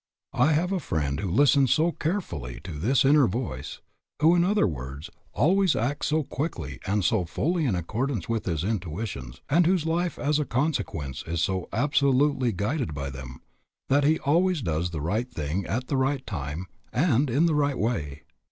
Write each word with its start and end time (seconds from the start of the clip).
I 0.33 0.53
have 0.53 0.71
a 0.71 0.79
friend 0.79 1.19
who 1.19 1.29
listens 1.29 1.71
so 1.75 1.91
carefully 1.91 2.59
to 2.61 2.71
this 2.71 3.05
inner 3.05 3.27
voice, 3.27 3.81
who, 4.19 4.33
in 4.35 4.43
other 4.43 4.65
words, 4.67 5.11
always 5.31 5.75
acts 5.75 6.07
so 6.07 6.23
quickly 6.23 6.79
and 6.87 7.05
so 7.05 7.23
fully 7.23 7.65
in 7.65 7.75
accordance 7.75 8.27
with 8.27 8.45
his 8.47 8.63
intuitions, 8.63 9.41
and 9.47 9.67
whose 9.67 9.85
life 9.85 10.17
as 10.17 10.39
a 10.39 10.43
consequence 10.45 11.23
is 11.27 11.43
so 11.43 11.69
absolutely 11.71 12.51
guided 12.51 12.95
by 12.95 13.11
them, 13.11 13.41
that 13.89 14.03
he 14.03 14.17
always 14.21 14.63
does 14.63 14.89
the 14.89 15.01
right 15.01 15.29
thing 15.31 15.67
at 15.67 15.85
the 15.85 15.97
right 15.97 16.25
time 16.25 16.65
and 16.91 17.29
in 17.29 17.45
the 17.45 17.53
right 17.53 17.77
way. 17.77 18.23